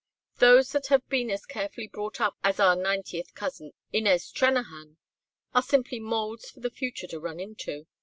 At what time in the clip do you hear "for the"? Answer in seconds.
6.49-6.71